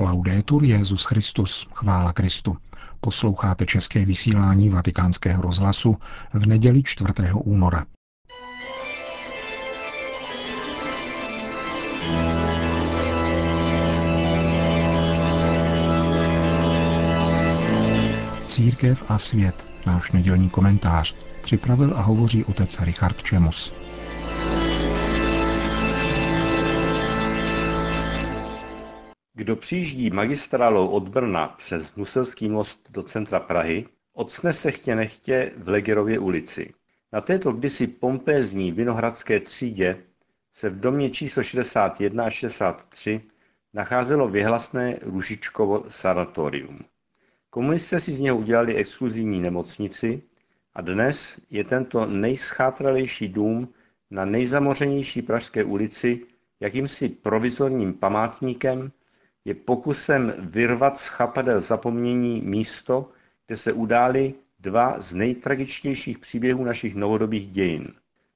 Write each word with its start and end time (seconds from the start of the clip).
Laudetur 0.00 0.64
Jezus 0.64 1.04
Christus, 1.04 1.66
chvála 1.74 2.12
Kristu. 2.12 2.56
Posloucháte 3.00 3.66
české 3.66 4.04
vysílání 4.04 4.68
Vatikánského 4.68 5.42
rozhlasu 5.42 5.96
v 6.34 6.46
neděli 6.46 6.82
4. 6.82 7.12
února. 7.34 7.86
Církev 18.46 19.04
a 19.08 19.18
svět, 19.18 19.66
náš 19.86 20.12
nedělní 20.12 20.50
komentář, 20.50 21.14
připravil 21.42 21.92
a 21.96 22.02
hovoří 22.02 22.44
otec 22.44 22.80
Richard 22.80 23.22
Čemus. 23.22 23.74
Kdo 29.40 29.56
přijíždí 29.56 30.10
magistrálou 30.10 30.88
od 30.88 31.08
Brna 31.08 31.48
přes 31.48 31.94
Muselský 31.94 32.48
most 32.48 32.90
do 32.90 33.02
centra 33.02 33.40
Prahy, 33.40 33.86
odsne 34.12 34.52
se 34.52 34.70
chtě 34.70 34.94
nechtě 34.94 35.52
v 35.56 35.68
Legerově 35.68 36.18
ulici. 36.18 36.74
Na 37.12 37.20
této 37.20 37.52
kdysi 37.52 37.86
pompézní 37.86 38.72
vinohradské 38.72 39.40
třídě 39.40 39.96
se 40.52 40.70
v 40.70 40.80
domě 40.80 41.10
číslo 41.10 41.42
61 41.42 42.24
a 42.24 42.30
63 42.30 43.20
nacházelo 43.74 44.28
vyhlasné 44.28 44.98
Ružičkovo 45.02 45.84
sanatorium. 45.88 46.78
Komunisté 47.50 48.00
si 48.00 48.12
z 48.12 48.20
něho 48.20 48.36
udělali 48.36 48.74
exkluzivní 48.74 49.40
nemocnici 49.40 50.22
a 50.74 50.80
dnes 50.80 51.40
je 51.50 51.64
tento 51.64 52.06
nejschátralejší 52.06 53.28
dům 53.28 53.68
na 54.10 54.24
nejzamořenější 54.24 55.22
pražské 55.22 55.64
ulici 55.64 56.26
jakýmsi 56.60 57.08
provizorním 57.08 57.94
památníkem 57.94 58.92
je 59.44 59.54
pokusem 59.54 60.32
vyrvat 60.38 60.98
z 60.98 61.06
chapadel 61.06 61.60
zapomnění 61.60 62.40
místo, 62.40 63.10
kde 63.46 63.56
se 63.56 63.72
udály 63.72 64.34
dva 64.58 65.00
z 65.00 65.14
nejtragičtějších 65.14 66.18
příběhů 66.18 66.64
našich 66.64 66.94
novodobých 66.94 67.50
dějin. 67.50 67.88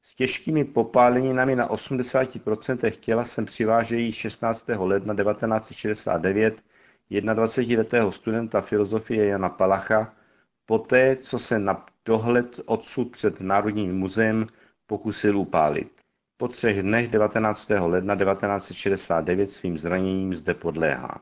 S 0.02 0.14
těžkými 0.14 0.64
popáleninami 0.64 1.56
na 1.56 1.68
80% 1.68 2.90
těla 2.90 3.24
sem 3.24 3.44
přivážejí 3.44 4.12
16. 4.12 4.66
ledna 4.78 5.14
1969 5.14 6.62
21-letého 7.10 8.12
studenta 8.12 8.60
filozofie 8.60 9.26
Jana 9.26 9.48
Palacha, 9.48 10.14
poté, 10.66 11.16
co 11.16 11.38
se 11.38 11.58
na 11.58 11.86
dohled 12.04 12.60
odsud 12.66 13.10
před 13.10 13.40
Národním 13.40 13.98
muzeem 13.98 14.46
pokusil 14.86 15.38
upálit. 15.38 15.93
Po 16.36 16.48
třech 16.48 16.82
dnech 16.82 17.08
19. 17.08 17.70
ledna 17.80 18.16
1969 18.16 19.46
svým 19.46 19.78
zraněním 19.78 20.34
zde 20.34 20.54
podléhá. 20.54 21.20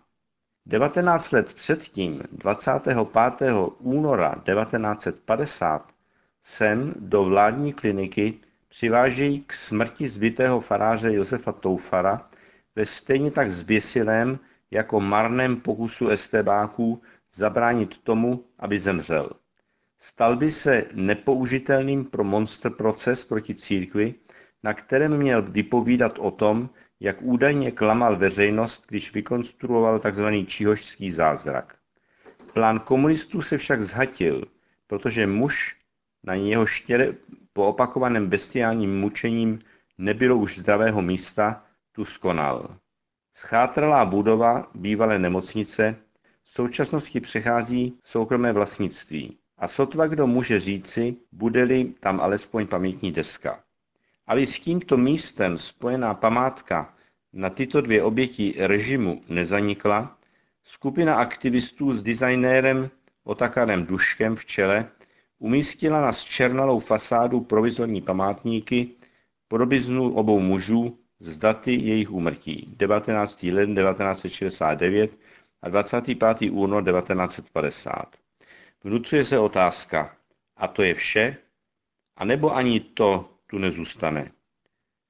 19 0.67 1.33
let 1.33 1.53
předtím, 1.53 2.23
25. 2.33 2.97
února 3.79 4.35
1950, 4.35 5.93
sem 6.43 6.95
do 6.97 7.25
vládní 7.25 7.73
kliniky 7.73 8.41
přivážejí 8.69 9.45
k 9.45 9.53
smrti 9.53 10.09
zbytého 10.09 10.61
faráře 10.61 11.13
Josefa 11.13 11.53
Toufara 11.53 12.31
ve 12.77 12.87
stejně 12.87 13.31
tak 13.31 13.51
zběsilém 13.51 14.39
jako 14.71 15.01
marném 15.01 15.61
pokusu 15.61 16.09
estebáků 16.09 17.03
zabránit 17.35 17.99
tomu, 17.99 18.45
aby 18.59 18.79
zemřel. 18.79 19.31
Stal 19.99 20.37
by 20.37 20.51
se 20.51 20.85
nepoužitelným 20.93 22.05
pro 22.05 22.25
monster 22.25 22.73
proces 22.73 23.25
proti 23.25 23.55
církvi, 23.55 24.15
na 24.63 24.75
kterém 24.75 25.17
měl 25.17 25.43
vypovídat 25.43 26.19
o 26.19 26.31
tom, 26.31 26.71
jak 27.01 27.23
údajně 27.23 27.71
klamal 27.71 28.17
veřejnost, 28.17 28.85
když 28.89 29.15
vykonstruoval 29.15 29.99
tzv. 29.99 30.25
čihožský 30.47 31.11
zázrak. 31.11 31.77
Plán 32.53 32.81
komunistů 32.81 33.43
se 33.43 33.59
však 33.59 33.83
zhatil, 33.83 34.45
protože 34.87 35.27
muž, 35.27 35.77
na 36.25 36.35
něho 36.35 36.67
štěle 36.67 37.15
po 37.53 37.67
opakovaném 37.67 38.27
bestiálním 38.27 39.01
mučením 39.01 39.59
nebylo 39.99 40.37
už 40.37 40.59
zdravého 40.59 41.03
místa, 41.03 41.65
tu 41.93 42.05
skonal. 42.05 42.77
Schátralá 43.35 44.05
budova 44.05 44.71
bývalé 44.75 45.19
nemocnice 45.19 45.97
v 46.45 46.51
současnosti 46.51 47.21
přechází 47.21 47.99
soukromé 48.05 48.53
vlastnictví. 48.53 49.39
A 49.59 49.69
sotva 49.69 50.07
kdo 50.07 50.27
může 50.27 50.61
říci, 50.61 51.17
bude-li 51.33 51.95
tam 52.01 52.21
alespoň 52.21 52.67
pamětní 52.67 53.13
deska. 53.13 53.62
Aby 54.33 54.47
s 54.47 54.61
tímto 54.61 54.97
místem 54.97 55.59
spojená 55.59 56.15
památka 56.15 56.95
na 57.33 57.51
tyto 57.51 57.81
dvě 57.81 58.03
oběti 58.03 58.55
režimu 58.59 59.23
nezanikla, 59.29 60.19
skupina 60.63 61.15
aktivistů 61.15 61.93
s 61.93 62.03
designérem 62.03 62.91
Otakarem 63.25 63.87
Duškem 63.87 64.37
v 64.37 64.45
čele 64.45 64.89
umístila 65.39 66.01
na 66.01 66.13
zčernalou 66.13 66.79
fasádu 66.79 67.41
provizorní 67.41 68.03
památníky 68.03 68.91
podobiznu 69.49 70.15
obou 70.15 70.41
mužů 70.41 70.99
z 71.21 71.39
daty 71.39 71.73
jejich 71.73 72.11
úmrtí 72.11 72.75
19. 72.77 73.43
ledn 73.43 73.75
1969 73.75 75.19
a 75.63 75.69
25. 75.69 76.51
únor 76.51 76.85
1950. 76.85 78.17
Vnucuje 78.85 79.25
se 79.25 79.39
otázka, 79.39 80.17
a 80.57 80.69
to 80.69 80.83
je 80.83 80.95
vše? 80.95 81.37
A 82.17 82.25
nebo 82.25 82.57
ani 82.57 82.81
to 82.81 83.32
tu 83.53 83.59
nezůstane. 83.59 84.33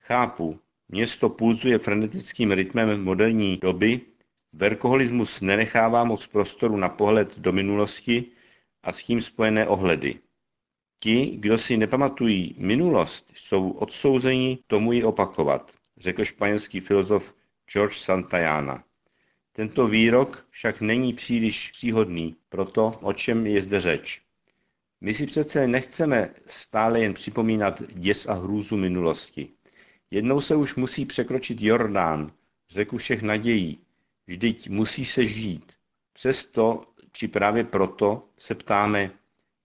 Chápu, 0.00 0.60
město 0.88 1.28
pulzuje 1.28 1.78
frenetickým 1.78 2.52
rytmem 2.52 3.04
moderní 3.04 3.56
doby, 3.56 4.00
verkoholismus 4.52 5.40
nenechává 5.40 6.04
moc 6.04 6.26
prostoru 6.26 6.76
na 6.76 6.88
pohled 6.88 7.38
do 7.38 7.52
minulosti 7.52 8.24
a 8.82 8.92
s 8.92 9.02
tím 9.02 9.20
spojené 9.20 9.66
ohledy. 9.66 10.18
Ti, 11.00 11.36
kdo 11.40 11.58
si 11.58 11.76
nepamatují 11.76 12.54
minulost, 12.58 13.32
jsou 13.34 13.70
odsouzeni 13.70 14.58
tomu 14.66 14.92
ji 14.92 15.04
opakovat, 15.04 15.72
řekl 15.96 16.24
španělský 16.24 16.80
filozof 16.80 17.34
George 17.72 17.96
Santayana. 17.96 18.84
Tento 19.52 19.86
výrok 19.86 20.46
však 20.50 20.80
není 20.80 21.12
příliš 21.12 21.70
příhodný 21.70 22.36
pro 22.48 22.64
to, 22.64 22.98
o 23.02 23.12
čem 23.12 23.46
je 23.46 23.62
zde 23.62 23.80
řeč. 23.80 24.22
My 25.04 25.14
si 25.14 25.26
přece 25.26 25.66
nechceme 25.66 26.30
stále 26.46 27.00
jen 27.00 27.14
připomínat 27.14 27.82
děs 27.88 28.26
a 28.26 28.32
hrůzu 28.32 28.76
minulosti. 28.76 29.48
Jednou 30.10 30.40
se 30.40 30.56
už 30.56 30.74
musí 30.74 31.06
překročit 31.06 31.62
Jordán, 31.62 32.32
řeku 32.70 32.96
všech 32.96 33.22
nadějí. 33.22 33.78
Vždyť 34.26 34.68
musí 34.68 35.04
se 35.04 35.26
žít. 35.26 35.72
Přesto, 36.12 36.84
či 37.12 37.28
právě 37.28 37.64
proto, 37.64 38.28
se 38.38 38.54
ptáme, 38.54 39.10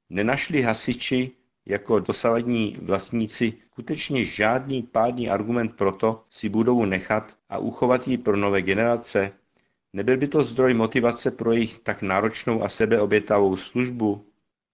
nenašli 0.09 0.61
hasiči 0.61 1.31
jako 1.65 1.99
dosavadní 1.99 2.77
vlastníci 2.81 3.53
skutečně 3.71 4.23
žádný 4.23 4.83
pádný 4.83 5.29
argument 5.29 5.75
pro 5.75 5.91
to 5.91 6.23
si 6.29 6.49
budovu 6.49 6.85
nechat 6.85 7.37
a 7.49 7.57
uchovat 7.57 8.07
ji 8.07 8.17
pro 8.17 8.37
nové 8.37 8.61
generace? 8.61 9.31
Nebyl 9.93 10.17
by 10.17 10.27
to 10.27 10.43
zdroj 10.43 10.73
motivace 10.73 11.31
pro 11.31 11.51
jejich 11.51 11.79
tak 11.79 12.01
náročnou 12.01 12.63
a 12.63 12.69
sebeobětavou 12.69 13.55
službu? 13.55 14.25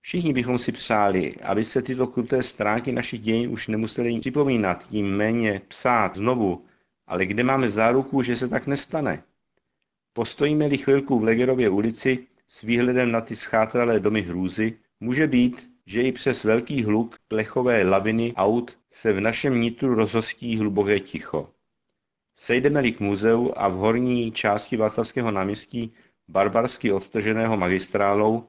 Všichni 0.06 0.34
bychom 0.34 0.58
si 0.58 0.72
přáli, 0.72 1.36
aby 1.36 1.64
se 1.64 1.82
tyto 1.82 2.08
kruté 2.08 2.44
stránky 2.44 2.92
našich 2.92 3.22
dějin 3.22 3.50
už 3.50 3.68
nemuseli 3.68 4.20
připomínat, 4.20 4.88
tím 4.88 5.18
méně 5.18 5.62
psát 5.68 6.16
znovu, 6.16 6.66
ale 7.08 7.26
kde 7.26 7.44
máme 7.44 7.70
záruku, 7.70 8.22
že 8.22 8.36
se 8.36 8.48
tak 8.48 8.68
nestane? 8.68 9.24
Postojíme-li 10.14 10.78
chvilku 10.78 11.20
v 11.20 11.24
Legerově 11.24 11.70
ulici 11.70 12.28
s 12.48 12.62
výhledem 12.62 13.12
na 13.12 13.22
ty 13.22 13.36
schátralé 13.36 14.00
domy 14.00 14.22
hrůzy, 14.22 14.78
může 15.00 15.28
být, 15.28 15.70
že 15.86 16.02
i 16.02 16.12
přes 16.12 16.44
velký 16.44 16.84
hluk 16.84 17.20
plechové 17.28 17.84
laviny 17.84 18.34
aut 18.36 18.78
se 18.90 19.14
v 19.14 19.22
našem 19.22 19.62
nitru 19.62 19.96
rozhostí 19.96 20.58
hluboké 20.58 21.00
ticho. 21.00 21.50
Sejdeme-li 22.36 22.92
k 22.92 23.00
muzeu 23.00 23.54
a 23.56 23.68
v 23.68 23.74
horní 23.74 24.32
části 24.32 24.78
Václavského 24.78 25.32
náměstí 25.32 25.94
barbarsky 26.28 26.92
odtrženého 26.92 27.58
magistrálou 27.58 28.48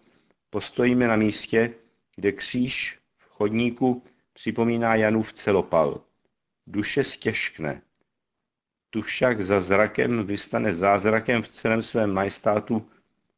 Postojíme 0.54 1.08
na 1.08 1.16
místě, 1.16 1.74
kde 2.16 2.32
kříž 2.32 2.98
v 3.16 3.28
chodníku 3.28 4.02
připomíná 4.32 4.94
Janův 4.94 5.32
celopal. 5.32 6.00
Duše 6.66 7.04
stěžkne. 7.04 7.82
Tu 8.90 9.02
však 9.02 9.42
za 9.42 9.60
zrakem 9.60 10.26
vystane 10.26 10.74
zázrakem 10.74 11.42
v 11.42 11.48
celém 11.48 11.82
svém 11.82 12.12
majestátu 12.12 12.90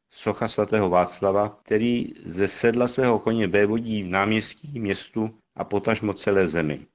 socha 0.09 0.47
svatého 0.47 0.89
Václava, 0.89 1.59
který 1.63 2.13
ze 2.25 2.47
sedla 2.47 2.87
svého 2.87 3.19
koně 3.19 3.47
vévodí 3.47 4.03
náměstí, 4.03 4.79
městu 4.79 5.39
a 5.55 5.63
potažmo 5.63 6.13
celé 6.13 6.47
zemi. 6.47 6.87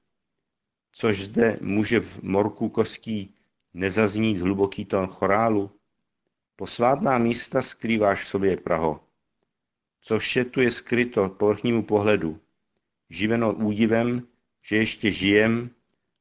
Což 0.91 1.21
zde 1.21 1.57
může 1.61 1.99
v 1.99 2.23
morku 2.23 2.69
kostí 2.69 3.35
nezaznít 3.73 4.37
hluboký 4.37 4.85
tón 4.85 5.07
chorálu? 5.07 5.71
Posvátná 6.55 7.17
místa 7.17 7.61
skrýváš 7.61 8.23
v 8.23 8.27
sobě, 8.27 8.57
Praho 8.57 8.99
co 10.03 10.19
vše 10.19 10.45
tu 10.45 10.61
je 10.61 10.71
skryto 10.71 11.29
povrchnímu 11.29 11.83
pohledu, 11.83 12.39
živeno 13.09 13.53
údivem, 13.53 14.27
že 14.61 14.77
ještě 14.77 15.11
žijem, 15.11 15.69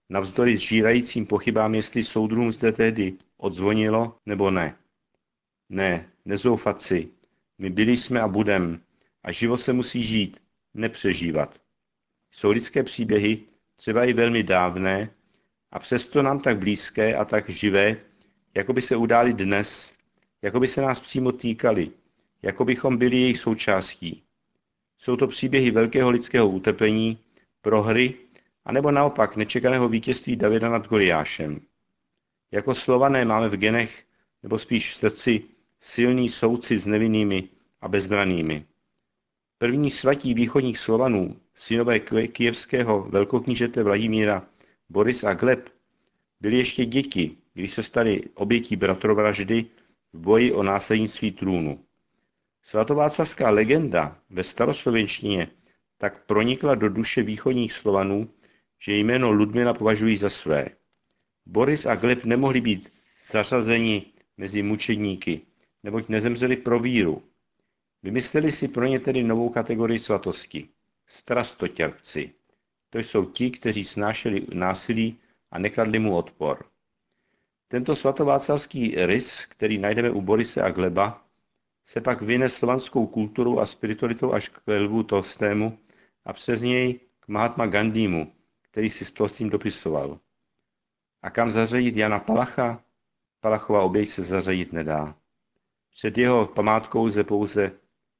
navzdory 0.08 0.56
zžírajícím 0.56 1.26
pochybám, 1.26 1.74
jestli 1.74 2.04
soudrům 2.04 2.52
zde 2.52 2.72
tehdy 2.72 3.16
odzvonilo 3.36 4.16
nebo 4.26 4.50
ne. 4.50 4.76
Ne, 5.68 6.08
nezoufat 6.24 6.82
si. 6.82 7.08
My 7.58 7.70
byli 7.70 7.96
jsme 7.96 8.20
a 8.20 8.28
budem. 8.28 8.80
A 9.22 9.32
život 9.32 9.56
se 9.56 9.72
musí 9.72 10.02
žít, 10.02 10.42
nepřežívat. 10.74 11.60
Jsou 12.30 12.50
lidské 12.50 12.82
příběhy, 12.82 13.38
třeba 13.76 14.04
i 14.04 14.12
velmi 14.12 14.42
dávné, 14.42 15.10
a 15.72 15.78
přesto 15.78 16.22
nám 16.22 16.40
tak 16.40 16.58
blízké 16.58 17.16
a 17.16 17.24
tak 17.24 17.50
živé, 17.50 17.96
jako 18.54 18.72
by 18.72 18.82
se 18.82 18.96
udály 18.96 19.32
dnes, 19.32 19.94
jako 20.42 20.60
by 20.60 20.68
se 20.68 20.82
nás 20.82 21.00
přímo 21.00 21.32
týkali, 21.32 21.90
jako 22.42 22.64
bychom 22.64 22.96
byli 22.96 23.20
jejich 23.20 23.38
součástí. 23.38 24.22
Jsou 24.98 25.16
to 25.16 25.26
příběhy 25.26 25.70
velkého 25.70 26.10
lidského 26.10 26.48
utrpení, 26.48 27.18
prohry, 27.62 28.14
anebo 28.64 28.90
naopak 28.90 29.36
nečekaného 29.36 29.88
vítězství 29.88 30.36
Davida 30.36 30.68
nad 30.68 30.88
Goliášem. 30.88 31.60
Jako 32.50 32.74
slované 32.74 33.24
máme 33.24 33.48
v 33.48 33.56
genech, 33.56 34.04
nebo 34.42 34.58
spíš 34.58 34.92
v 34.92 34.96
srdci, 34.96 35.44
silný 35.80 36.28
soucit 36.28 36.80
s 36.80 36.86
nevinnými 36.86 37.48
a 37.80 37.88
bezbranými. 37.88 38.64
První 39.58 39.90
svatí 39.90 40.34
východních 40.34 40.78
Slovanů, 40.78 41.36
synové 41.54 41.98
kijevského 42.28 43.02
velkoknížete 43.02 43.82
Vladimíra, 43.82 44.46
Boris 44.88 45.24
a 45.24 45.34
Gleb, 45.34 45.68
byli 46.40 46.56
ještě 46.56 46.84
děti, 46.84 47.36
když 47.54 47.72
se 47.72 47.82
stali 47.82 48.22
obětí 48.34 48.76
bratrovraždy 48.76 49.66
v 50.12 50.18
boji 50.18 50.52
o 50.52 50.62
následnictví 50.62 51.32
trůnu. 51.32 51.84
Svatováclavská 52.62 53.50
legenda 53.50 54.18
ve 54.30 54.44
staroslovenštině 54.44 55.48
tak 55.98 56.26
pronikla 56.26 56.74
do 56.74 56.88
duše 56.88 57.22
východních 57.22 57.72
Slovanů, 57.72 58.30
že 58.78 58.96
jméno 58.96 59.30
Ludmila 59.30 59.74
považují 59.74 60.16
za 60.16 60.30
své. 60.30 60.68
Boris 61.46 61.86
a 61.86 61.94
Gleb 61.94 62.24
nemohli 62.24 62.60
být 62.60 62.92
zařazeni 63.30 64.06
mezi 64.36 64.62
mučedníky, 64.62 65.40
neboť 65.82 66.08
nezemřeli 66.08 66.56
pro 66.56 66.78
víru. 66.78 67.22
Vymysleli 68.02 68.52
si 68.52 68.68
pro 68.68 68.86
ně 68.86 69.00
tedy 69.00 69.22
novou 69.22 69.48
kategorii 69.48 69.98
svatosti. 69.98 70.68
Strastotěrci. 71.06 72.32
To 72.90 72.98
jsou 72.98 73.24
ti, 73.24 73.50
kteří 73.50 73.84
snášeli 73.84 74.46
násilí 74.52 75.18
a 75.50 75.58
nekladli 75.58 75.98
mu 75.98 76.16
odpor. 76.16 76.64
Tento 77.68 77.96
svatováclavský 77.96 78.94
rys, 79.06 79.46
který 79.46 79.78
najdeme 79.78 80.10
u 80.10 80.20
Borise 80.20 80.62
a 80.62 80.70
Gleba, 80.70 81.21
se 81.84 82.00
pak 82.00 82.22
vyne 82.22 82.48
slovanskou 82.48 83.06
kulturou 83.06 83.58
a 83.58 83.66
spiritualitou 83.66 84.32
až 84.32 84.48
k 84.48 84.60
Lvu 84.66 85.02
Tolstému 85.02 85.78
a 86.24 86.32
přes 86.32 86.62
něj 86.62 87.00
k 87.20 87.28
Mahatma 87.28 87.66
Gandhimu, 87.66 88.32
který 88.70 88.90
si 88.90 89.04
s 89.04 89.12
Tolstým 89.12 89.50
dopisoval. 89.50 90.18
A 91.22 91.30
kam 91.30 91.50
zařadit 91.50 91.96
Jana 91.96 92.18
Palacha? 92.18 92.82
Palachova 93.40 93.82
oběť 93.82 94.08
se 94.08 94.22
zařadit 94.22 94.72
nedá. 94.72 95.14
Před 95.94 96.18
jeho 96.18 96.46
památkou 96.46 97.04
lze 97.04 97.24
pouze 97.24 97.72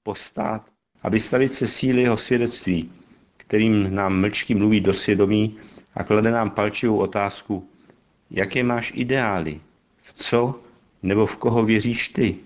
postát 0.03 0.70
a 1.03 1.09
vystavit 1.09 1.53
se 1.53 1.67
síly 1.67 2.03
jeho 2.03 2.17
svědectví, 2.17 2.93
kterým 3.37 3.94
nám 3.94 4.20
mlčky 4.20 4.55
mluví 4.55 4.81
do 4.81 4.94
svědomí 4.94 5.59
a 5.94 6.05
klade 6.05 6.31
nám 6.31 6.50
palčivou 6.50 6.99
otázku, 6.99 7.69
jaké 8.31 8.62
máš 8.62 8.93
ideály, 8.94 9.61
v 10.03 10.12
co 10.12 10.61
nebo 11.03 11.26
v 11.26 11.37
koho 11.37 11.64
věříš 11.64 12.09
ty. 12.09 12.38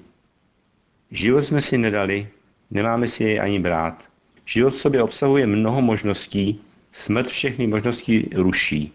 Život 1.11 1.43
jsme 1.43 1.61
si 1.61 1.79
nedali, 1.79 2.29
nemáme 2.71 3.09
si 3.09 3.25
jej 3.25 3.41
ani 3.41 3.59
brát. 3.59 4.05
Život 4.45 4.71
v 4.71 4.81
sobě 4.81 5.03
obsahuje 5.03 5.47
mnoho 5.47 5.83
možností, 5.83 6.61
smrt 6.93 7.27
všechny 7.27 7.67
možnosti 7.67 8.29
ruší. 8.35 8.93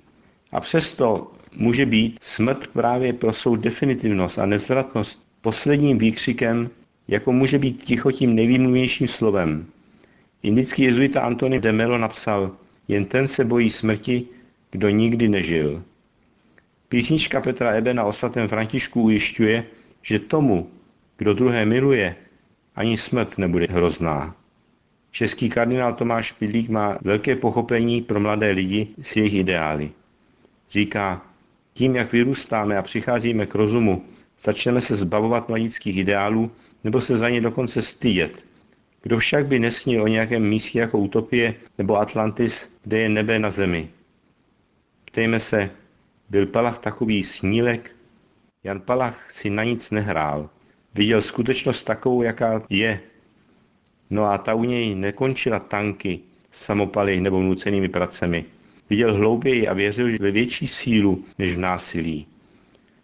A 0.51 0.59
přesto 0.59 1.31
může 1.55 1.85
být 1.85 2.17
smrt 2.21 2.67
právě 2.67 3.13
pro 3.13 3.33
svou 3.33 3.55
definitivnost 3.55 4.39
a 4.39 4.45
nezvratnost 4.45 5.23
posledním 5.41 5.97
výkřikem, 5.97 6.69
jako 7.07 7.31
může 7.31 7.59
být 7.59 7.83
ticho 7.83 8.11
tím 8.11 8.35
nejvýmluvnějším 8.35 9.07
slovem. 9.07 9.65
Indický 10.43 10.83
jezuita 10.83 11.21
Antony 11.21 11.59
de 11.59 11.71
Melo 11.71 11.97
napsal, 11.97 12.51
jen 12.87 13.05
ten 13.05 13.27
se 13.27 13.45
bojí 13.45 13.69
smrti, 13.69 14.25
kdo 14.71 14.89
nikdy 14.89 15.27
nežil. 15.29 15.83
Písnička 16.89 17.41
Petra 17.41 17.71
Ebena 17.71 18.03
o 18.03 18.13
svatém 18.13 18.47
Františku 18.47 19.01
ujišťuje, 19.01 19.65
že 20.01 20.19
tomu, 20.19 20.69
kdo 21.21 21.33
druhé 21.33 21.65
miluje, 21.65 22.15
ani 22.75 22.97
smrt 22.97 23.38
nebude 23.38 23.65
hrozná. 23.69 24.35
Český 25.12 25.50
kardinál 25.50 25.94
Tomáš 25.94 26.31
Pidlík 26.31 26.69
má 26.69 26.97
velké 27.01 27.35
pochopení 27.35 28.01
pro 28.01 28.19
mladé 28.19 28.51
lidi 28.51 28.88
s 29.01 29.15
jejich 29.15 29.33
ideály. 29.33 29.91
Říká, 30.69 31.21
tím, 31.73 31.95
jak 31.95 32.12
vyrůstáme 32.12 32.77
a 32.77 32.81
přicházíme 32.81 33.45
k 33.45 33.56
rozumu, 33.56 34.06
začneme 34.41 34.81
se 34.81 34.95
zbavovat 34.95 35.50
mladických 35.50 35.97
ideálů 35.97 36.51
nebo 36.83 37.01
se 37.01 37.15
za 37.15 37.29
ně 37.29 37.41
dokonce 37.41 37.81
stydět. 37.81 38.44
Kdo 39.01 39.18
však 39.18 39.47
by 39.47 39.59
nesnil 39.59 40.03
o 40.03 40.07
nějakém 40.07 40.50
místě 40.50 40.79
jako 40.79 41.00
utopie 41.00 41.56
nebo 41.77 41.97
Atlantis, 41.97 42.69
kde 42.83 43.00
je 43.00 43.09
nebe 43.09 43.39
na 43.39 43.51
zemi? 43.51 43.89
Ptejme 45.06 45.39
se, 45.39 45.69
byl 46.29 46.45
Palach 46.45 46.79
takový 46.79 47.23
snílek? 47.23 47.91
Jan 48.63 48.81
Palach 48.81 49.31
si 49.31 49.50
na 49.50 49.63
nic 49.63 49.91
nehrál. 49.91 50.50
Viděl 50.95 51.21
skutečnost 51.21 51.83
takovou, 51.83 52.21
jaká 52.21 52.63
je. 52.69 52.99
No 54.09 54.25
a 54.25 54.38
ta 54.38 54.53
u 54.53 54.63
něj 54.63 54.95
nekončila 54.95 55.59
tanky, 55.59 56.19
samopaly 56.51 57.21
nebo 57.21 57.41
nucenými 57.41 57.89
pracemi. 57.89 58.45
Viděl 58.89 59.13
hlouběji 59.13 59.67
a 59.67 59.73
věřil 59.73 60.17
ve 60.19 60.31
větší 60.31 60.67
sílu 60.67 61.25
než 61.39 61.55
v 61.55 61.59
násilí. 61.59 62.27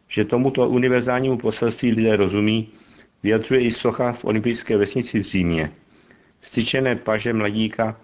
Že 0.07 0.25
tomuto 0.25 0.69
univerzálnímu 0.69 1.38
poselství 1.38 1.92
lidé 1.92 2.16
rozumí, 2.16 2.68
vyjadřuje 3.24 3.62
i 3.62 3.72
socha 3.72 4.13
v 4.13 4.25
olympijské 4.25 4.78
vesnici 4.78 5.19
v 5.19 5.24
Římě. 5.24 5.72
Styčené 6.42 6.95
paže 6.95 7.33
mladíka 7.33 7.98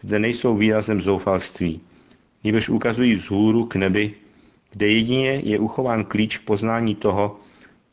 zde 0.00 0.18
nejsou 0.18 0.56
výrazem 0.56 1.00
zoufalství, 1.02 1.80
nebož 2.44 2.68
ukazují 2.68 3.14
vzhůru 3.14 3.64
k 3.64 3.76
nebi, 3.76 4.14
kde 4.72 4.88
jedině 4.88 5.30
je 5.44 5.58
uchován 5.58 6.04
klíč 6.04 6.38
k 6.38 6.44
poznání 6.44 6.94
toho, 6.94 7.40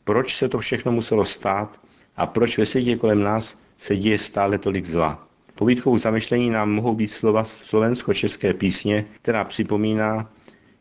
proč 0.08 0.36
se 0.36 0.48
to 0.48 0.58
všechno 0.58 0.92
muselo 0.92 1.24
stát 1.24 1.80
a 2.16 2.26
proč 2.26 2.58
ve 2.58 2.66
světě 2.66 2.96
kolem 2.96 3.22
nás 3.22 3.58
se 3.78 3.96
děje 3.96 4.18
stále 4.18 4.58
tolik 4.58 4.84
zla. 4.84 5.28
Povídkou 5.54 5.98
zamyšlení 5.98 6.50
nám 6.50 6.70
mohou 6.70 6.94
být 6.94 7.08
slova 7.08 7.44
slovensko-české 7.44 8.54
písně, 8.54 9.04
která 9.22 9.44
připomíná, 9.44 10.30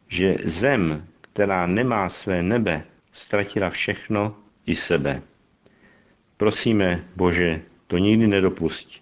že 0.07 0.35
zem, 0.43 1.05
která 1.21 1.65
nemá 1.67 2.09
své 2.09 2.43
nebe, 2.43 2.83
ztratila 3.11 3.69
všechno 3.69 4.35
i 4.65 4.75
sebe. 4.75 5.21
Prosíme, 6.37 7.03
Bože, 7.15 7.61
to 7.87 7.97
nikdy 7.97 8.27
nedopusť. 8.27 9.01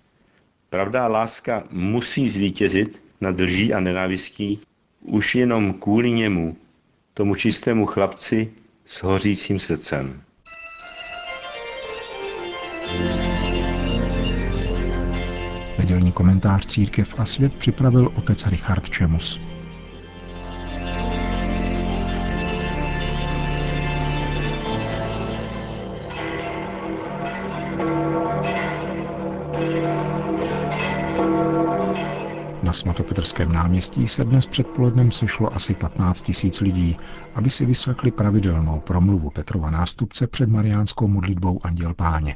Pravda 0.70 1.06
a 1.06 1.08
láska 1.08 1.64
musí 1.72 2.30
zvítězit 2.30 3.04
nad 3.22 3.40
lží 3.40 3.74
a 3.74 3.80
nenávistí 3.80 4.60
už 5.02 5.36
jenom 5.36 5.74
kvůli 5.74 6.12
němu, 6.12 6.58
tomu 7.14 7.36
čistému 7.36 7.86
chlapci 7.86 8.65
s 8.86 9.04
hořícím 9.04 9.60
srdcem. 9.60 10.22
Nedělní 15.80 16.12
komentář 16.12 16.66
Církev 16.66 17.20
a 17.20 17.26
svět 17.26 17.56
připravil 17.56 18.12
otec 18.16 18.46
Richard 18.48 18.90
Čemus. 18.90 19.40
Svatopetrském 32.76 33.52
náměstí 33.52 34.08
se 34.08 34.24
dnes 34.24 34.48
předpolednem 34.48 35.12
sešlo 35.12 35.56
asi 35.56 35.74
15 35.74 36.22
tisíc 36.22 36.62
lidí, 36.62 36.98
aby 37.36 37.50
si 37.50 37.66
vyslechli 37.66 38.12
pravidelnou 38.12 38.80
promluvu 38.80 39.30
Petrova 39.30 39.70
nástupce 39.70 40.28
před 40.28 40.50
mariánskou 40.50 41.08
modlitbou 41.08 41.60
Anděl 41.64 41.94
Páně. 41.94 42.36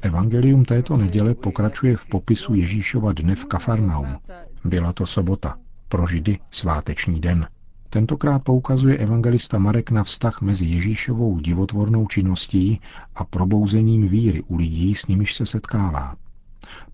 Evangelium 0.00 0.64
této 0.64 0.96
neděle 0.96 1.34
pokračuje 1.34 1.96
v 1.96 2.06
popisu 2.06 2.54
Ježíšova 2.54 3.12
dne 3.12 3.34
v 3.34 3.44
Kafarnaum. 3.44 4.16
Byla 4.64 4.92
to 4.92 5.06
sobota, 5.06 5.56
pro 5.88 6.06
Židy 6.06 6.38
sváteční 6.50 7.20
den. 7.20 7.46
Tentokrát 7.90 8.42
poukazuje 8.42 8.96
evangelista 8.96 9.58
Marek 9.58 9.90
na 9.90 10.04
vztah 10.04 10.40
mezi 10.40 10.66
Ježíšovou 10.66 11.38
divotvornou 11.38 12.06
činností 12.06 12.80
a 13.14 13.24
probouzením 13.24 14.08
víry 14.08 14.42
u 14.42 14.56
lidí, 14.56 14.94
s 14.94 15.06
nimiž 15.06 15.34
se 15.34 15.46
setkává. 15.46 16.16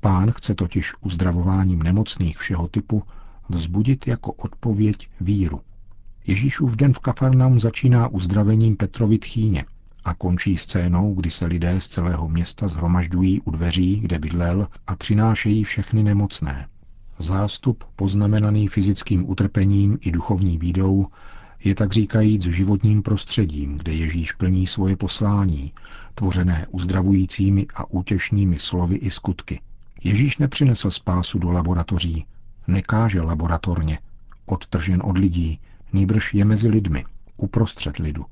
Pán 0.00 0.30
chce 0.30 0.54
totiž 0.54 0.92
uzdravováním 1.00 1.82
nemocných 1.82 2.38
všeho 2.38 2.68
typu 2.68 3.02
vzbudit 3.48 4.06
jako 4.06 4.32
odpověď 4.32 5.08
víru. 5.20 5.60
Ježíšův 6.26 6.76
den 6.76 6.92
v 6.92 6.98
Kafarnaum 6.98 7.60
začíná 7.60 8.08
uzdravením 8.08 8.76
Petrovy 8.76 9.18
tchýně 9.18 9.64
a 10.04 10.14
končí 10.14 10.56
scénou, 10.56 11.14
kdy 11.14 11.30
se 11.30 11.46
lidé 11.46 11.80
z 11.80 11.88
celého 11.88 12.28
města 12.28 12.68
zhromažďují 12.68 13.40
u 13.40 13.50
dveří, 13.50 14.00
kde 14.00 14.18
bydlel 14.18 14.68
a 14.86 14.96
přinášejí 14.96 15.64
všechny 15.64 16.02
nemocné. 16.02 16.68
Zástup, 17.18 17.84
poznamenaný 17.96 18.68
fyzickým 18.68 19.30
utrpením 19.30 19.98
i 20.00 20.12
duchovní 20.12 20.58
bídou, 20.58 21.06
Je 21.64 21.74
tak 21.74 21.92
říkajíc 21.92 22.42
životním 22.42 23.02
prostředím, 23.02 23.78
kde 23.78 23.92
Ježíš 23.92 24.32
plní 24.32 24.66
svoje 24.66 24.96
poslání, 24.96 25.72
tvořené 26.14 26.66
uzdravujícími 26.70 27.66
a 27.74 27.90
útěšnými 27.90 28.58
slovy 28.58 28.96
i 28.96 29.10
skutky. 29.10 29.60
Ježíš 30.04 30.38
nepřinesl 30.38 30.90
spásu 30.90 31.38
do 31.38 31.50
laboratoří, 31.50 32.26
nekáže 32.66 33.20
laboratorně, 33.20 33.98
odtržen 34.46 35.02
od 35.04 35.18
lidí, 35.18 35.60
nýbrž 35.92 36.34
je 36.34 36.44
mezi 36.44 36.68
lidmi, 36.68 37.04
uprostřed 37.36 37.96
lidu. 37.96 38.24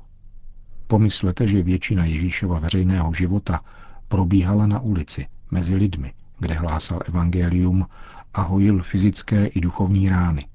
Pomyslete, 0.87 1.49
že 1.49 1.63
většina 1.63 2.05
Ježíšova 2.05 2.59
veřejného 2.59 3.13
života 3.13 3.61
probíhala 4.09 4.67
na 4.67 4.81
ulici, 4.81 5.27
mezi 5.51 5.77
lidmi, 5.77 6.13
kde 6.39 6.55
hlásal 6.55 7.01
evangelium 7.09 7.87
a 8.35 8.43
hojil 8.43 8.83
fyzické 8.83 9.47
i 9.47 9.61
duchovní 9.61 10.09
rány. 10.09 10.47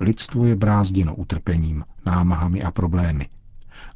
Lidstvo 0.00 0.44
je 0.44 0.56
brázděno 0.56 1.14
utrpením, 1.14 1.84
námahami 2.06 2.62
a 2.62 2.70
problémy. 2.70 3.28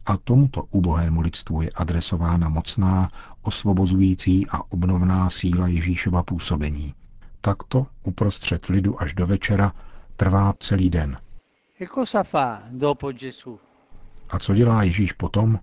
A 0.06 0.16
tomuto 0.16 0.62
ubohému 0.62 1.20
lidstvu 1.20 1.62
je 1.62 1.70
adresována 1.75 2.49
mocná, 2.49 3.11
osvobozující 3.42 4.46
a 4.46 4.73
obnovná 4.73 5.30
síla 5.30 5.68
Ježíšova 5.68 6.23
působení. 6.23 6.94
Takto 7.40 7.87
uprostřed 8.02 8.66
lidu 8.66 9.02
až 9.02 9.14
do 9.14 9.26
večera 9.26 9.73
trvá 10.16 10.54
celý 10.61 10.90
den. 10.90 11.18
E? 11.80 11.87
A 14.30 14.38
co 14.38 14.54
dělá 14.54 14.82
Ježíš 14.82 15.12
potom? 15.12 15.58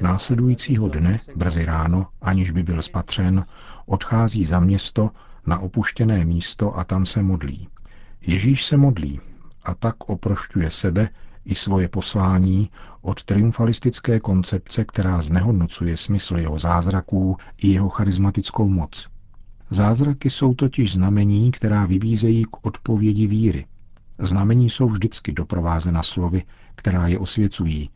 Následujícího 0.00 0.88
dne, 0.88 1.20
brzy 1.36 1.64
ráno, 1.64 2.06
aniž 2.20 2.50
by 2.50 2.62
byl 2.62 2.82
spatřen, 2.82 3.44
odchází 3.86 4.44
za 4.44 4.60
město 4.60 5.10
na 5.46 5.58
opuštěné 5.58 6.24
místo 6.24 6.78
a 6.78 6.84
tam 6.84 7.06
se 7.06 7.22
modlí. 7.22 7.68
Ježíš 8.20 8.64
se 8.64 8.76
modlí 8.76 9.20
a 9.62 9.74
tak 9.74 10.10
oprošťuje 10.10 10.70
sebe 10.70 11.08
i 11.44 11.54
svoje 11.54 11.88
poslání 11.88 12.70
od 13.02 13.24
triumfalistické 13.24 14.20
koncepce, 14.20 14.84
která 14.84 15.20
znehodnocuje 15.20 15.96
smysl 15.96 16.36
jeho 16.36 16.58
zázraků 16.58 17.36
i 17.58 17.68
jeho 17.68 17.88
charismatickou 17.88 18.68
moc. 18.68 19.08
Zázraky 19.70 20.30
jsou 20.30 20.54
totiž 20.54 20.92
znamení, 20.92 21.50
která 21.50 21.86
vybízejí 21.86 22.44
k 22.44 22.66
odpovědi 22.66 23.26
víry. 23.26 23.66
Znamení 24.18 24.70
jsou 24.70 24.88
vždycky 24.88 25.32
doprovázena 25.32 26.02
slovy, 26.02 26.42
která 26.74 27.06
je 27.06 27.18
osvěcují, 27.18 27.90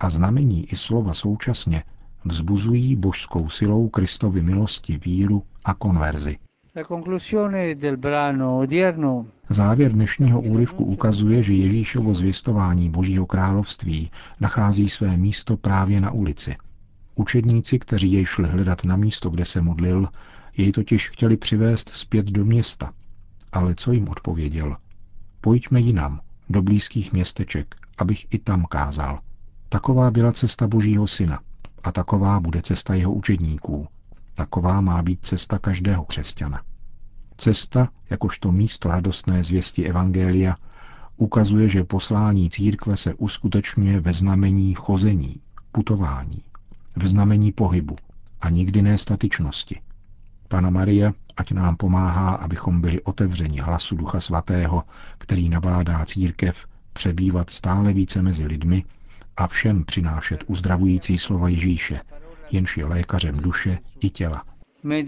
a 0.00 0.10
znamení 0.10 0.72
i 0.72 0.76
slova 0.76 1.12
současně 1.12 1.82
vzbuzují 2.24 2.96
božskou 2.96 3.48
silou 3.48 3.88
Kristovy 3.88 4.42
milosti 4.42 4.98
víru 5.04 5.42
a 5.64 5.74
konverzi. 5.74 6.38
Závěr 9.50 9.92
dnešního 9.92 10.40
úryvku 10.40 10.84
ukazuje, 10.84 11.42
že 11.42 11.52
Ježíšovo 11.52 12.14
zvěstování 12.14 12.90
Božího 12.90 13.26
království 13.26 14.10
nachází 14.40 14.88
své 14.88 15.16
místo 15.16 15.56
právě 15.56 16.00
na 16.00 16.10
ulici. 16.10 16.56
Učedníci, 17.14 17.78
kteří 17.78 18.12
jej 18.12 18.24
šli 18.24 18.48
hledat 18.48 18.84
na 18.84 18.96
místo, 18.96 19.30
kde 19.30 19.44
se 19.44 19.60
modlil, 19.60 20.08
jej 20.56 20.72
totiž 20.72 21.10
chtěli 21.10 21.36
přivést 21.36 21.88
zpět 21.88 22.26
do 22.26 22.44
města. 22.44 22.92
Ale 23.52 23.74
co 23.74 23.92
jim 23.92 24.08
odpověděl? 24.08 24.76
Pojďme 25.40 25.80
jinam, 25.80 26.20
do 26.48 26.62
blízkých 26.62 27.12
městeček, 27.12 27.74
abych 27.98 28.26
i 28.30 28.38
tam 28.38 28.64
kázal. 28.64 29.20
Taková 29.68 30.10
byla 30.10 30.32
cesta 30.32 30.68
Božího 30.68 31.06
syna 31.06 31.40
a 31.82 31.92
taková 31.92 32.40
bude 32.40 32.62
cesta 32.62 32.94
jeho 32.94 33.12
učedníků. 33.12 33.86
Taková 34.34 34.80
má 34.80 35.02
být 35.02 35.26
cesta 35.26 35.58
každého 35.58 36.04
křesťana. 36.04 36.62
Cesta, 37.36 37.88
jakožto 38.10 38.52
místo 38.52 38.88
radostné 38.88 39.42
zvěsti 39.42 39.84
Evangelia, 39.84 40.56
ukazuje, 41.16 41.68
že 41.68 41.84
poslání 41.84 42.50
církve 42.50 42.96
se 42.96 43.14
uskutečňuje 43.14 44.00
ve 44.00 44.12
znamení 44.12 44.74
chození, 44.74 45.40
putování, 45.72 46.42
v 46.96 47.08
znamení 47.08 47.52
pohybu 47.52 47.96
a 48.40 48.50
nikdy 48.50 48.82
ne 48.82 48.98
statičnosti. 48.98 49.80
Pana 50.48 50.70
Maria, 50.70 51.12
ať 51.36 51.52
nám 51.52 51.76
pomáhá, 51.76 52.30
abychom 52.34 52.80
byli 52.80 53.02
otevřeni 53.02 53.58
hlasu 53.60 53.96
Ducha 53.96 54.20
Svatého, 54.20 54.82
který 55.18 55.48
nabádá 55.48 56.04
církev 56.04 56.66
přebývat 56.92 57.50
stále 57.50 57.92
více 57.92 58.22
mezi 58.22 58.46
lidmi 58.46 58.84
a 59.36 59.46
všem 59.46 59.84
přinášet 59.84 60.44
uzdravující 60.46 61.18
slova 61.18 61.48
Ježíše, 61.48 62.00
jenž 62.50 62.76
je 62.76 62.86
lékařem 62.86 63.36
duše 63.36 63.78
i 64.00 64.10
těla. 64.10 64.44
E 64.92 65.04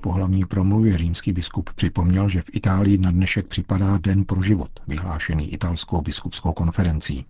po 0.00 0.12
hlavní 0.12 0.44
promluvě 0.44 0.98
římský 0.98 1.32
biskup 1.32 1.70
připomněl, 1.70 2.28
že 2.28 2.42
v 2.42 2.50
Itálii 2.52 2.98
na 2.98 3.10
dnešek 3.10 3.46
připadá 3.46 3.98
Den 3.98 4.24
pro 4.24 4.42
život, 4.42 4.70
vyhlášený 4.88 5.52
italskou 5.52 6.00
biskupskou 6.00 6.52
konferencí. 6.52 7.26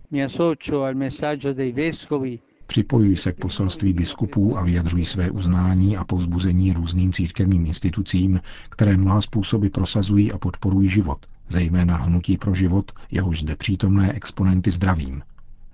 Připojují 2.67 3.17
se 3.17 3.31
k 3.31 3.37
poselství 3.37 3.93
biskupů 3.93 4.57
a 4.57 4.63
vyjadřují 4.63 5.05
své 5.05 5.31
uznání 5.31 5.97
a 5.97 6.03
povzbuzení 6.03 6.73
různým 6.73 7.13
církevním 7.13 7.65
institucím, 7.65 8.41
které 8.69 8.97
mnoha 8.97 9.21
způsoby 9.21 9.67
prosazují 9.67 10.31
a 10.31 10.37
podporují 10.37 10.89
život, 10.89 11.25
zejména 11.49 11.97
hnutí 11.97 12.37
pro 12.37 12.53
život, 12.53 12.91
jehož 13.11 13.39
zde 13.39 13.55
přítomné 13.55 14.13
exponenty 14.13 14.71
zdravím. 14.71 15.21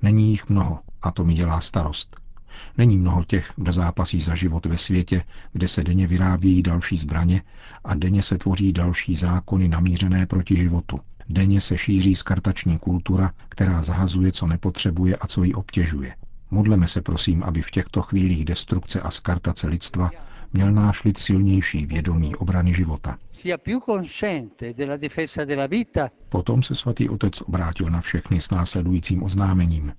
Není 0.01 0.29
jich 0.31 0.49
mnoho 0.49 0.79
a 1.01 1.11
to 1.11 1.25
mi 1.25 1.33
dělá 1.33 1.61
starost. 1.61 2.28
Není 2.77 2.97
mnoho 2.97 3.23
těch, 3.23 3.53
kdo 3.55 3.71
zápasí 3.71 4.21
za 4.21 4.35
život 4.35 4.65
ve 4.65 4.77
světě, 4.77 5.23
kde 5.53 5.67
se 5.67 5.83
denně 5.83 6.07
vyrábějí 6.07 6.63
další 6.63 6.97
zbraně 6.97 7.41
a 7.83 7.95
denně 7.95 8.23
se 8.23 8.37
tvoří 8.37 8.73
další 8.73 9.15
zákony 9.15 9.67
namířené 9.67 10.25
proti 10.25 10.55
životu. 10.55 10.99
Denně 11.29 11.61
se 11.61 11.77
šíří 11.77 12.15
skartační 12.15 12.77
kultura, 12.77 13.31
která 13.49 13.81
zahazuje, 13.81 14.31
co 14.31 14.47
nepotřebuje 14.47 15.15
a 15.15 15.27
co 15.27 15.43
ji 15.43 15.53
obtěžuje. 15.53 16.15
Modleme 16.51 16.87
se 16.87 17.01
prosím, 17.01 17.43
aby 17.43 17.61
v 17.61 17.71
těchto 17.71 18.01
chvílích 18.01 18.45
destrukce 18.45 19.01
a 19.01 19.11
skartace 19.11 19.67
lidstva 19.67 20.11
měl 20.53 20.71
náš 20.71 21.03
lid 21.03 21.17
silnější 21.17 21.85
vědomí 21.85 22.35
obrany 22.35 22.73
života. 22.73 23.17
Potom 26.29 26.63
se 26.63 26.75
svatý 26.75 27.09
otec 27.09 27.41
obrátil 27.41 27.89
na 27.89 28.01
všechny 28.01 28.41
s 28.41 28.49
následujícím 28.51 29.23
oznámením. 29.23 29.93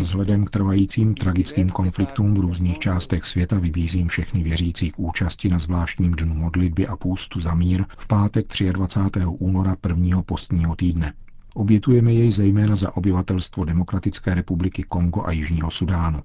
Vzhledem 0.00 0.44
k 0.44 0.50
trvajícím 0.50 1.14
tragickým 1.14 1.70
konfliktům 1.70 2.34
v 2.34 2.38
různých 2.38 2.78
částech 2.78 3.24
světa 3.24 3.58
vybízím 3.58 4.08
všechny 4.08 4.42
věřící 4.42 4.90
k 4.90 4.98
účasti 4.98 5.48
na 5.48 5.58
zvláštním 5.58 6.12
dnu 6.12 6.34
modlitby 6.34 6.86
a 6.86 6.96
půstu 6.96 7.40
za 7.40 7.54
mír 7.54 7.84
v 7.98 8.06
pátek 8.06 8.46
23. 8.72 9.20
února 9.26 9.76
prvního 9.80 10.22
postního 10.22 10.76
týdne. 10.76 11.12
Obětujeme 11.54 12.12
jej 12.12 12.32
zejména 12.32 12.76
za 12.76 12.96
obyvatelstvo 12.96 13.64
Demokratické 13.64 14.34
republiky 14.34 14.82
Kongo 14.82 15.22
a 15.26 15.30
Jižního 15.32 15.70
Sudánu. 15.70 16.22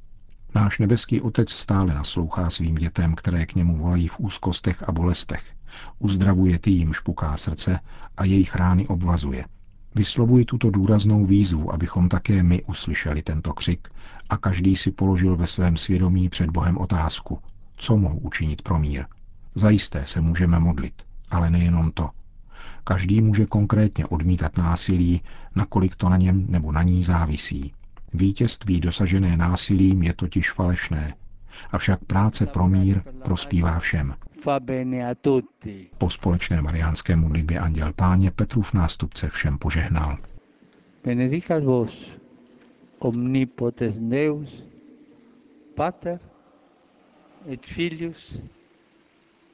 Náš 0.55 0.79
nebeský 0.79 1.21
Otec 1.21 1.49
stále 1.49 1.93
naslouchá 1.93 2.49
svým 2.49 2.75
dětem, 2.75 3.15
které 3.15 3.45
k 3.45 3.55
němu 3.55 3.77
volají 3.77 4.07
v 4.07 4.19
úzkostech 4.19 4.83
a 4.89 4.91
bolestech. 4.91 5.43
Uzdravuje 5.99 6.59
ty, 6.59 6.71
jim 6.71 6.93
špuká 6.93 7.37
srdce 7.37 7.79
a 8.17 8.25
jejich 8.25 8.55
rány 8.55 8.87
obvazuje. 8.87 9.45
Vyslovuji 9.95 10.45
tuto 10.45 10.69
důraznou 10.71 11.25
výzvu, 11.25 11.73
abychom 11.73 12.09
také 12.09 12.43
my 12.43 12.63
uslyšeli 12.63 13.21
tento 13.21 13.53
křik 13.53 13.87
a 14.29 14.37
každý 14.37 14.75
si 14.75 14.91
položil 14.91 15.35
ve 15.35 15.47
svém 15.47 15.77
svědomí 15.77 16.29
před 16.29 16.49
Bohem 16.49 16.77
otázku, 16.77 17.39
co 17.77 17.97
mohu 17.97 18.19
učinit 18.19 18.61
pro 18.61 18.79
mír. 18.79 19.05
Zajisté 19.55 20.05
se 20.05 20.21
můžeme 20.21 20.59
modlit, 20.59 20.93
ale 21.31 21.49
nejenom 21.49 21.91
to– 21.91 22.09
Každý 22.83 23.21
může 23.21 23.45
konkrétně 23.45 24.05
odmítat 24.05 24.57
násilí, 24.57 25.21
nakolik 25.55 25.95
to 25.95 26.09
na 26.09 26.17
něm 26.17 26.45
nebo 26.49 26.71
na 26.71 26.83
ní 26.83 27.03
závisí. 27.03 27.73
Vítězství 28.13 28.79
dosažené 28.79 29.37
násilím 29.37 30.03
je 30.03 30.13
totiž 30.13 30.51
falešné, 30.51 31.13
avšak 31.71 32.03
práce 32.03 32.45
pro 32.45 32.67
mír 32.67 33.01
prospívá 33.23 33.79
všem. 33.79 34.15
Po 35.97 36.09
společné 36.09 36.61
mariánské 36.61 37.15
modlitbě 37.15 37.59
Anděl 37.59 37.93
Páně 37.93 38.31
Petrův 38.31 38.73
nástupce 38.73 39.29
všem 39.29 39.57
požehnal. 39.57 40.17
Benedicat 41.03 41.63
vos, 41.63 42.11
omnipotens 42.99 43.97
Deus, 43.97 44.63
Pater 45.75 46.19
et 47.53 47.65
Filius 47.65 48.37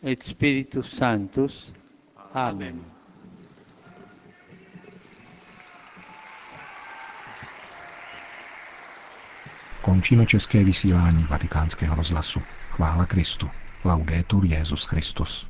et 0.04 0.24
Spiritus 0.24 0.96
Sanctus. 0.98 1.74
Amen. 2.34 2.82
Končíme 9.82 10.26
české 10.26 10.64
vysílání 10.64 11.24
vatikánského 11.30 11.96
rozhlasu. 11.96 12.42
Chvála 12.70 13.06
Kristu. 13.06 13.50
Laudetur 13.84 14.44
Jezus 14.46 14.86
Christus. 14.86 15.46